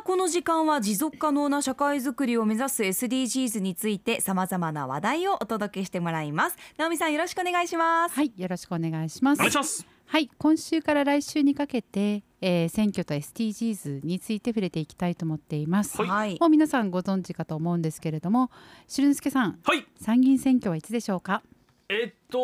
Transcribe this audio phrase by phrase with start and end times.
[0.00, 6.56] あこの時間は持続可能な社会づくりを目指す SDGs についてさまざまな話題をお届けしてもらいます。
[6.78, 8.14] 直美さんよろしくお願いします。
[8.14, 9.40] はいよろしくお願いします。
[9.40, 9.86] お願いします。
[10.06, 16.38] はい今週から来週にかけて、えー、選挙と SDGs について触れていきたいと思っています、はい。
[16.40, 18.50] もう皆さんご存知かと思うんですけれども
[18.88, 19.86] しるんすけさんはい。
[20.00, 21.42] 参議院選挙はいつでしょうか？
[21.90, 22.38] えっと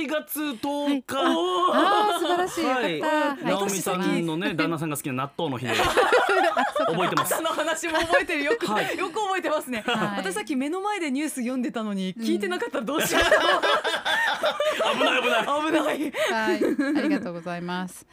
[0.00, 3.44] 7月10日、ああ素晴らしい、はい。
[3.44, 5.72] 直美さんのね旦那さんが好きな納豆の日で。
[6.86, 8.44] 覚えてますその話も覚えてる。
[8.44, 8.96] よく、はい。
[8.96, 10.18] よく覚えてますね、はい。
[10.18, 13.22] 私さっき目の前でニュース読んでたのに聞いてなかったらどうしよう、
[14.98, 15.98] 危ない危ない。
[16.00, 16.12] 危ない。
[16.32, 18.06] はい、ありがとうございます。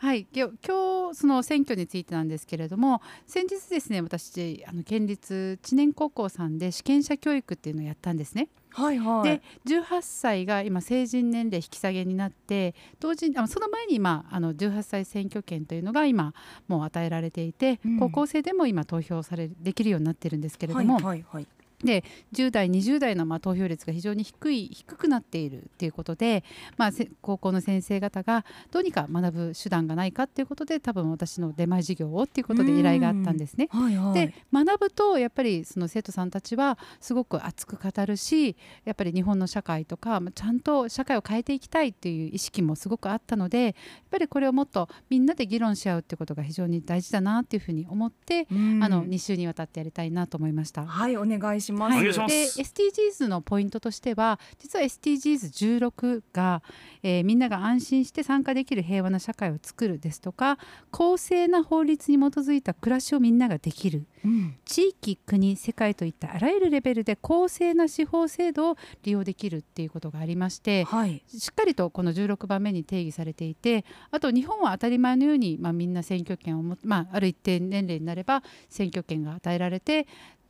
[0.00, 8.48] はい、今日今日その選挙についてなんですけれども先日ですね私あの県立知念高校さんで試験者教育っていうのをやったんですね。
[8.70, 9.24] はいはい。
[9.24, 16.32] で18歳が今成人年齢引き下げになって同時にあのその前に今あの18歳選挙権というのが今
[16.68, 17.98] もう与えられていて、うん。
[17.98, 21.46] 高校生でも今投票されできるようになってるんですけれども、はいはいはい
[21.84, 26.42] で10代20代のまあ投票率が非常に低い低くなっているということで、
[26.76, 33.68] まあ、せ高校の先生方がどうにか学ぶ手段がないかということで多分私の出前授業をっていうことで依頼があったんですね。
[33.70, 43.74] はいはいで学ぶとやっぱりその生徒さんたちはすごく熱く語るしやっぱり日本の社会とかまあちゃんと社会を変えていきたいっていう意識もすごくあったのでやっ
[44.10, 50.86] ぱりこれをもっとみんなで議論し合うってことが非常に大事だなっていうふうに思って、うんあの2週にわたってやりたいなと思いました。
[50.86, 52.56] はいお願いします、お願いします。
[52.56, 56.62] で SDGs のポイントとしては実は SDGs16 が、
[57.02, 60.58] えーみんなが安心して参加できる平和な社会を作るですとか
[60.90, 64.06] 公正な法律に基づいた暮らしをみんなができる。
[64.24, 64.56] うん。
[64.64, 71.22] 地域国世界といったあらゆるレベルで公正な司法制度を利用できるっていうことがありましてはい。
[71.28, 80.06] しっかりとこの16番目に定義されていてあと日本は当たり前のように、まあ、みんな選挙権をも、まあ、ある一定年齢になれば選挙権が与えられて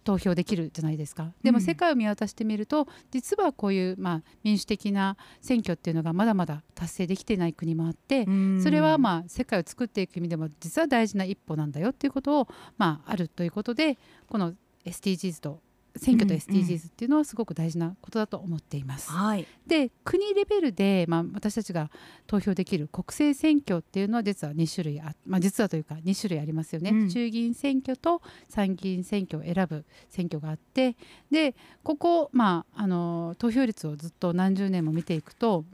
[0.09, 1.34] 投票できるじゃないですか。
[1.42, 8.27] でもうん世界を見渡してみると、実はこういう、まあ、民主的な選挙っていうのがまだまだ達成できていない国もあって、
[8.62, 13.99] それはまあ世界を作っていく意味でも実は大事な一歩なんだよっていうことを、まあ、あるということで
[14.31, 14.55] この
[14.87, 15.60] SDGs と
[15.98, 19.10] 選挙と SDGs っていうのはすごく大事なことだと思っています。
[19.10, 19.47] はい。
[19.66, 21.91] で国レベルで、まあ、私たちが
[22.26, 27.10] 投票できる国政選挙っていうのは実は2種類あ、まあ、実はというか2種類ありますよね、うん。
[27.10, 30.97] 衆議院選挙と参議院選挙を選ぶ選挙があって
[31.31, 35.65] でここ、まあ、あの投票率をずっと何十年も見ていくと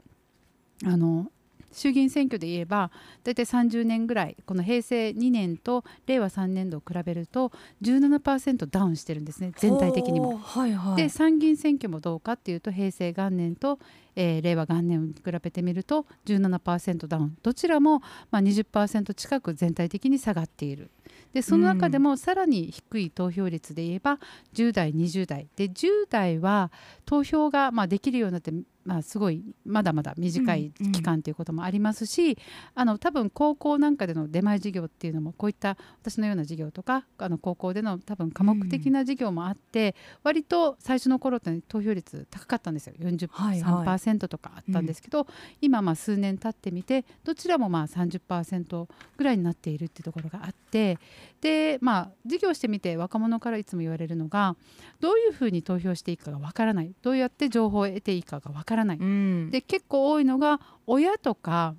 [0.83, 1.31] あの
[1.75, 2.89] 衆議院選挙で言えば
[3.23, 10.37] 大体30年ぐらいこの平成2年と令和3年度を比べると17%ダウンしてるんですね全体的にも。
[10.37, 13.79] はいはいで参議院選挙もどうかっていうと平成元年と、
[14.15, 17.37] えー令和元年を比べてみると17%ダウン。
[17.41, 20.89] どちらも、まあ、20%近く全体的に下がっている。
[21.33, 24.19] でその中でもさらに低い投票率で言えば
[24.53, 25.47] 10代20代。
[25.55, 26.71] で10代は
[27.05, 28.53] 投票がまあできるようになって、
[28.85, 30.91] まあ、すごいまだまだ短いうんうん。
[30.93, 32.37] 期間ということもありますし、
[32.73, 39.93] あの多分高校なんかでの出前授業っていうのもこういった私のような授業とかあの高校での多分科目的な授業もあって、
[40.23, 42.93] 割と最初の頃って投票率高かったんですよ。
[43.43, 45.27] はいはい43%とかあったんですけど、
[45.61, 50.97] 今まあ数年経ってみてどちらもまあ30%ぐらいになっているっていうところがあって
[51.41, 54.55] でまあ授業してみて若者からいつも言われるのが
[54.99, 58.97] どういうふうに投票していいかがわからないどうやって情報を得ていいかがわからない。
[58.97, 61.75] うんで結構多いのが親とか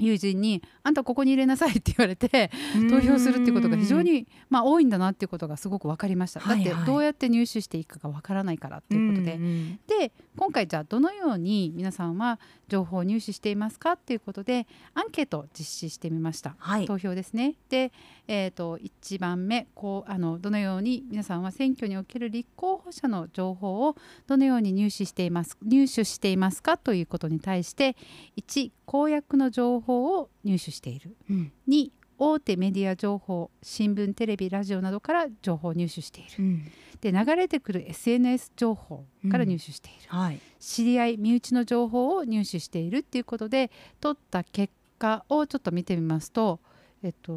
[0.00, 2.50] 友人に「あんたここに入れなさい」って言われて
[2.90, 6.40] 投票するっていうことが非常に、まあ、多いんだなっていうことがすごく分かりました。
[6.40, 9.36] はいはいだってどうやって入手していくかが分からないからっていうことで。
[9.36, 16.54] んんで今回じゃあどのように皆さんは情報を入手していますかっていうことでアンケートを実施してみました。
[16.58, 17.54] はい投票ですね。
[17.68, 17.92] で、
[18.26, 23.96] えー、と1番目こうあのどのように皆さんは選挙における立候補者の情報を
[24.26, 27.96] どのように入手しています入手していますかということに対して
[28.36, 31.16] 1公約の情報を入手している。
[31.28, 31.52] うん。
[31.68, 36.30] 2大手メディア情報新聞テレビラジオなどから情報を入手している。
[36.38, 36.72] うん。
[37.00, 40.38] で流れてくる SNS 情報から入手している、はい。
[40.58, 43.70] 知り合い身内の情報を入手しているっていうことで
[44.00, 46.60] 取った結果をちょっと見てみますと
[47.02, 47.32] えっと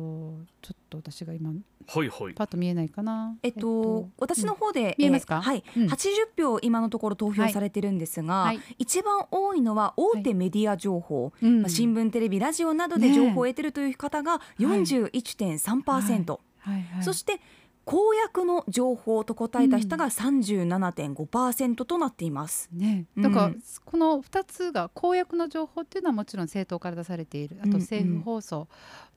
[0.62, 1.52] ちょっと私が今
[1.86, 2.34] はいはい。
[2.34, 3.38] パッと見えないかな。
[3.44, 5.40] えっと、私の方で、見えますか？
[5.40, 5.88] ーはい、うん。
[5.88, 8.60] 80票今のところ投票されてるんですが、はい。
[8.78, 11.62] 一番多いのは大手メディア情報、うん。
[11.62, 16.84] まあ新聞テレビラジオなどで情報を得てるという方が41.3%、はい。
[16.94, 17.04] はい。
[17.04, 17.40] そして
[17.86, 22.70] 公約の情報と答えた人が37.5%となっています。
[22.72, 23.24] ね、うん。
[23.24, 23.54] だから
[23.84, 27.58] この2つが公約の情報っていうのはもちろん政党から出されている。
[27.60, 27.80] あとうんうん。
[27.82, 28.68] 政府放送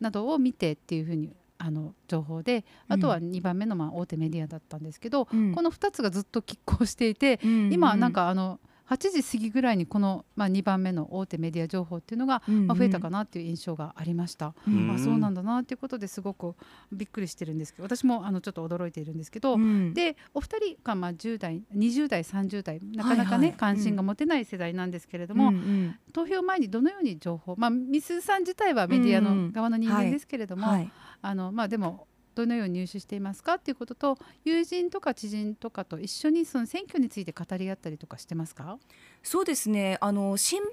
[0.00, 5.54] などを見てっていうふうにあの情報であとは2番目のまあ大手メディアだったんですけど、うん。
[5.54, 7.72] この2つがずっと拮抗していて、うん。
[7.72, 14.54] 今なんかあの8時過ぎぐらいにこの、まあ、2番目の大手メディア情報っていうのが、まあ、増えたかなっていう印象がありました。
[14.66, 16.54] うんあそうなんだなっていうことですごく
[16.92, 19.92] びっくりしてるんですけど私もあのちょっと驚いているんですけど、うん。
[19.94, 23.58] でお二人がまあ10代20代30代なかなかね、はいはい。
[23.58, 25.96] 関心が持てない世代なんですけれども、うんうん。
[26.12, 29.46] 投票前にどのように情報まあミスさん自体はメディアうんうん。
[29.48, 30.90] の側の人間ですけれども、はい。
[31.22, 32.06] あのまあでも
[32.36, 38.78] どのように入手していますかっていうことと友人とか知人とかと一緒にその選挙について語り合ったりとかしてますか？
[39.22, 39.96] そうですね。
[40.00, 40.64] あの新聞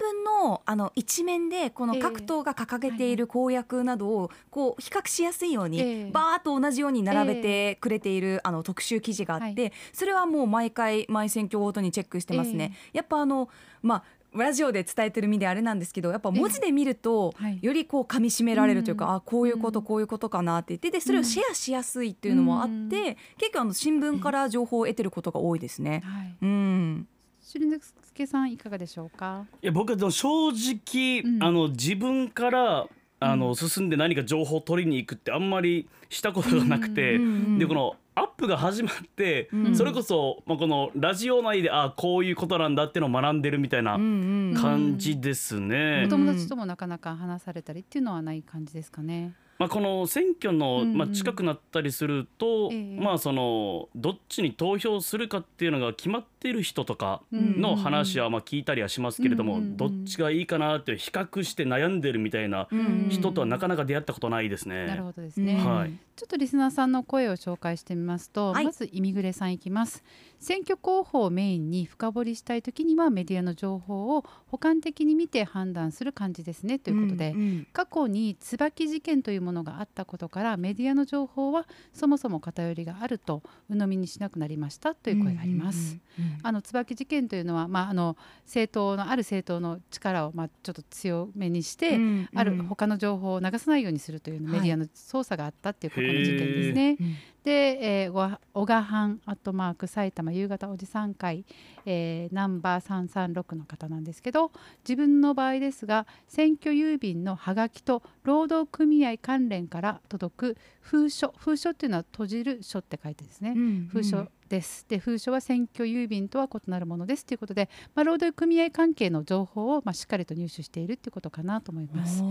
[0.44, 6.12] のあの一面でこのええ各党が掲げている公約などをこう比較しやすいように、ええ。
[6.12, 12.76] バーッと同じように並べてくれている、あの特集記事があって、はそれはもう毎回毎選挙ごとにチェックしてますね。
[12.92, 13.50] やっぱあの
[13.82, 14.04] まあ
[14.36, 17.60] ラジオで伝えてる身であれなんですけどやっぱ文字で見ると、はい。
[17.62, 19.12] よりこう噛み締められるというか、うん。
[19.16, 19.86] あこういうことうん。
[19.86, 22.90] こういうことかなって言ってでそれをシェアしやすいっていうのもあって、うん。
[23.38, 26.02] 結構あの新聞から情報を得てることが多いですね。
[26.04, 26.36] はい。
[26.42, 27.08] うん、
[27.42, 29.46] しりんすけさんいかがでしょうか？
[29.62, 31.44] いや僕は正直、うん。
[31.44, 32.88] あの自分から
[33.20, 37.60] あの、うん進んで何か情報を取りに行くってあんまりしたことがなくて、うんうん。
[37.60, 37.96] でこの
[38.38, 46.04] プが始まって、うんそれこそ、まあ、このラジオ内であこういうことなんだっていうのを学んでるみたいなうんうん感じですね。
[46.06, 49.34] お友達ともなかなか話されたりっていうのはない感じですかね。
[49.60, 53.00] まあ、この選挙の、まあ、近くなったりすると、ええ。
[53.00, 63.08] まあそのどっちに投票するかっていうのが決まっている人とかうんの話はまあ聞いたりはしますけれども、どっちがいいかなって比較して悩んでるみたいなうん。
[63.10, 64.88] 人とはなかなか出会ったことないですね。
[64.88, 65.56] なるほどですね。
[65.56, 65.94] はい。
[66.16, 68.66] ちょっとリスナーさんの声を紹介してみますと、はい。
[68.66, 70.04] まずイミグレさんいきます
[70.44, 77.68] 選挙候補をメインに深掘りしたい時にはメディアの情報を補完的に見て判断する感じですねということで、んん。
[77.72, 85.98] 過去に椿事件というものがあったことからメディアの情報はそもそも偏りがあると鵜呑みにしなくなりましたという声があります。
[86.44, 96.98] あの椿事件というのは、まあ、あの政党のある政党の力を、まあ、ちょっと強めにして、うんあるうん他の情報を流さないようにするというメディアの操作があったっていう過去の事件ですね。
[97.00, 97.16] うん。
[97.44, 101.46] で、えー、ご小賀藩アットマーク埼玉夕方おじさん会、
[101.86, 104.52] えーナンバー336の方なんですけど
[104.84, 113.54] 自分の場合ですが選挙郵便のハガキと労働組合関連から届く封書封書っていうのは閉じる書って書いてですね。
[113.56, 114.86] うん封書です。
[114.88, 122.24] で封書は選挙郵便とは異なるものですということで、まあ、労働組合関係の情報をまあしっかりと入手しているということかなと思います。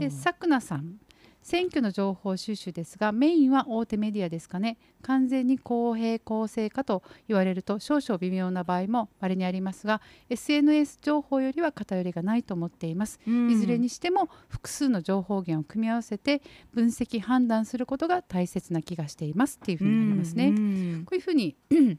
[0.00, 0.96] でさくなさん
[1.42, 4.78] 選挙の情報収集ですがメインは大手メディアですかね。
[5.02, 13.18] 完全に公平公正かと言われると少々微妙な場合も稀にありますが SNS 情報よりは偏りがないと思っています。
[13.26, 13.50] うん。
[13.50, 16.42] いずれにしても複数の情報源を組み合わせて
[16.72, 20.48] 分析判断することが大切な気がしていますっていうふうになりますね。
[20.48, 20.60] うんう
[20.98, 21.04] ん。
[21.04, 21.56] こういうふうに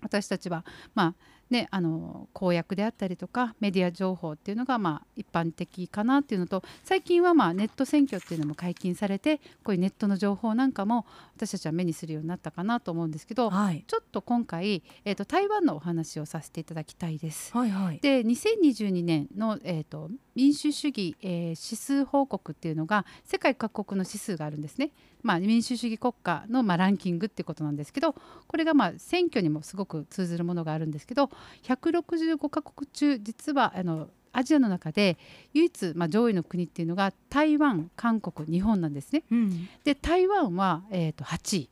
[0.00, 0.64] 私たちは、
[0.94, 11.06] まあね、あの公約であったりとかメディア情報っていうのがまあ一般的かなっていうのと最近はまあネット選挙っていうのも解禁されてこういうネットの情報なんかも
[11.36, 17.52] 私たちは目にするようになったかなと思うんですけどはいちょっと今回、えー、と台湾のお話をさせていただきたいです。
[17.52, 24.90] はいはいで2022年の、えー、と民主主義、えー指数報告っていうのが世界各国の指数があるんですね。
[25.22, 28.14] まあ、民主主義国家の、まあ、ランキングっていうことなんですけど
[28.46, 31.30] これが、まあ、選挙にもすごく通ずるものがあるんですけど
[31.64, 35.18] 165カ国中実はあのアジアの中で
[35.52, 39.24] 唯一、まあ、上位の国っていうのが台湾韓国日本なんですね。
[39.30, 39.68] うん。
[39.84, 41.70] で台湾は、えー、と8位。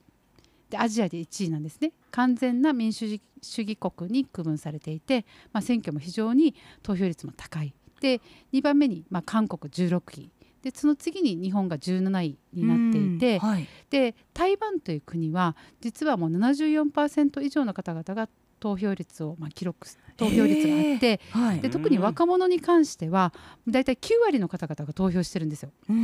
[0.71, 1.93] でアジアで1位なんですね。
[2.11, 7.73] 完全な民主主義国に区分されていて、まあ、選挙も非常に投票率も高い。
[8.01, 8.21] で
[8.53, 10.31] 2番目に、まあ、韓国16位
[10.63, 13.69] でその次に日本が17位になっていて、うんはい。
[13.91, 18.29] で台湾という国は実はもう74%以上の方々が
[18.61, 19.87] 投票率を、まあ、記録
[20.17, 21.61] 投票率があってはい。
[21.61, 23.33] で特に若者に関しては
[23.69, 25.71] だいたい9割の方々が投票してるんですよ。
[25.89, 26.01] うんう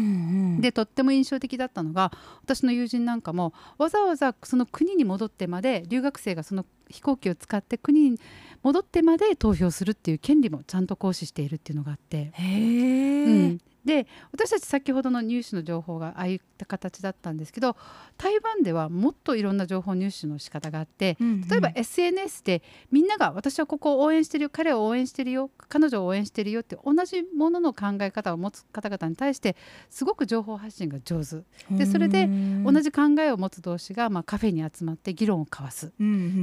[0.59, 0.61] ん。
[0.61, 8.21] でとっても印象的だったのが私の友人なんかもわざわざその国に戻ってまで留学生がその飛行機を使って国に
[8.63, 12.33] 戻ってまで投票するっていう権利もちゃんと行使しているっていうのがあって。
[12.39, 17.77] うん、で私たち先ほどの入手の情報がああいった形だったんですけど
[18.17, 21.49] 台湾ではもっといろんな情報入手の仕方があってうんうん。
[21.49, 29.57] 例えば SNS でみんなが私はここを応援してるよ彼を応援してるよ彼女を応援してるよって同じものの考え方を持つ方々に対して
[29.91, 31.43] すごく情報発信が上手。
[31.77, 32.29] でそれで
[32.65, 35.93] 同じ考えを持つ同士がまあカフェに集まって議論を交わす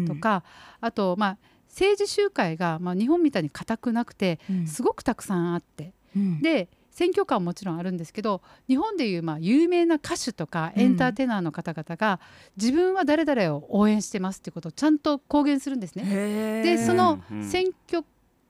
[0.07, 0.43] とか、
[0.79, 1.37] あとまあ
[1.69, 4.67] 政治集会がまあ日本みたいに固くなくてうん。
[4.67, 6.41] すごくたくさんあってうん。
[6.41, 12.19] で選挙カーももちろんあるんですけど日本でいうまあ有名な歌手とかエンターテイナーの方々が、
[12.57, 16.61] 自分は誰々を応援してますってことをちゃんと公言するんですね。
[16.63, 18.05] でその選挙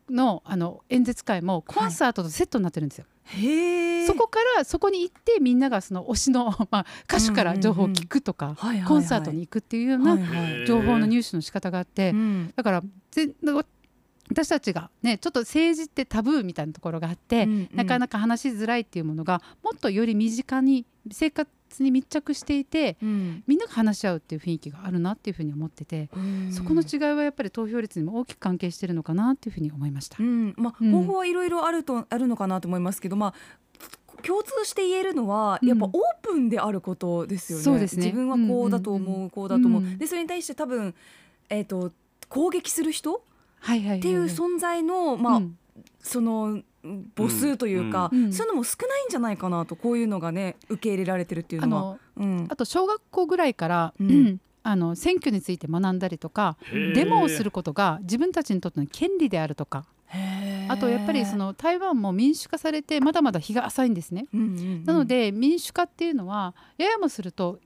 [0.10, 3.06] のあの演説会もコンサートとセットになってるんですよ。
[3.26, 4.08] へー。
[4.08, 8.88] そこからそこに行ってみんながその推しの、 まあ、歌手から情報を聞くとか、はいはいはい。
[8.88, 10.68] コンサートに行くっていうようはいなはい。
[10.68, 12.54] 情報の入手の仕方があって、うん。
[12.56, 13.32] だからぜ
[14.32, 17.70] 私たちがねちょっと政治ってタブーみたいなところがあって、うんうん。
[17.74, 23.44] なかなか話しづらいっていうものがもっとより身近に生活に密着していてうん。
[23.46, 26.10] みんなが話し合うっていう雰囲気があるなっていうふうに思ってて、
[26.52, 30.18] そこの違いはやっぱり投票率にも大きく関係してるのかなっていうふうに思いました。
[30.20, 30.54] うん。
[30.58, 30.92] まあ、うん。
[30.92, 33.34] 方法はいろいろあるとあるのかなと思いますけど、まあ
[34.24, 35.68] 共通して言えるのはうん。
[35.68, 37.80] やっぱオープンであることですよね。
[37.80, 37.82] ね。
[37.82, 39.82] 自分はこうだと思う、うんうんうんこうだと思う。
[39.82, 40.96] うんでそれに対して多分
[41.50, 41.92] えっ、と
[42.30, 43.24] 攻撃する人
[43.62, 44.00] はいはいはいはい。
[44.00, 45.58] っていう存在の、まあ、うん。
[46.00, 46.62] その
[47.16, 48.26] 母数というか、うん。
[48.26, 48.34] うん。
[48.34, 51.82] そういうのも少ないんじゃないかなとこういうのがね受け入れられてるっていうあのは。
[51.84, 52.48] のうん。
[52.50, 54.40] あと小学校ぐらいから、うん。
[54.64, 56.56] あの選挙について学んだりとか
[56.94, 59.86] デモをすることが自分たちにとっての権利であるとか。
[60.68, 64.28] あとやっぱりそ、の台湾も民主化されてまだまだ日が浅いんですね。
[64.34, 64.86] うんうんうん。
[64.86, 67.60] なの、で民主化っていうのはややもすると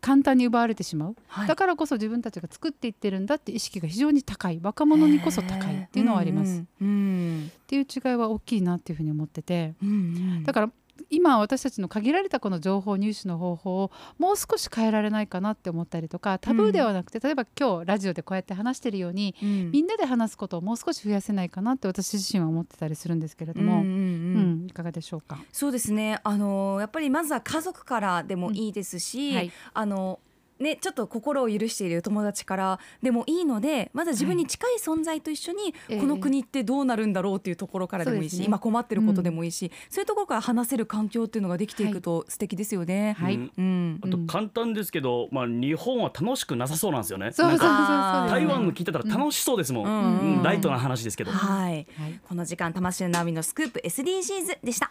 [0.00, 1.48] 簡単に奪われてしまう、はい。
[1.48, 4.60] だからこそ自分たちが作っていってるんだって意識が非常に高い。
[4.62, 7.52] 若者にこそ高いっていうのはあります、っうんうん。
[7.66, 9.74] ていう違いは大きいなっていうふうに思ってて。
[9.82, 9.92] うんう
[10.40, 10.44] ん。
[10.44, 10.70] だから
[11.10, 19.70] 今私たちの限られたこの情報入手の方法をもう少し変えられないかなって思ったりとかタブーではなくて、例えば今日ラジオでこうやって話してるようにうん。
[19.70, 25.38] みんなで話すことをもう少し増やせないかなって私自身は思ってたりするんですけれども、うんうんうんうんいかがでしょうか？
[25.52, 26.20] そうですね。
[26.24, 30.20] あのやっぱりまずは家族からでもいいですし、はいあの
[30.60, 36.00] ねちょっと心を許している友達からでもいいので、まずは自分に近い存在と一緒に、ええ。
[36.00, 43.16] この国ってどうなるんだろうっていうところからでもいいし、今困ってることでもいいし、そういうところから話せる環境っていうのができていくと素敵ですよね。
[43.18, 43.34] はい。
[43.34, 43.52] うん。
[43.56, 44.00] うん。
[44.02, 47.32] あと簡単ですけど、まあ日本は楽しくなさそうなんですよね。
[47.32, 49.86] そうそうそう台湾の聞いてたら楽しそうですもん。
[49.86, 50.36] うん。
[50.36, 50.42] うん。
[50.42, 51.30] ライトな話ですけど。
[51.30, 51.86] はい。
[51.96, 52.20] はい。
[52.28, 54.90] この時間魂のナオミのスクープ SDGs でした。